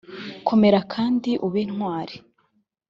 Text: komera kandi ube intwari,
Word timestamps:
komera 0.47 0.79
kandi 0.93 1.31
ube 1.45 1.59
intwari, 1.65 2.15